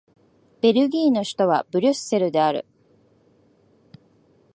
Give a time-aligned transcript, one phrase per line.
[0.61, 2.65] ベルギーの首都はブリュッセルである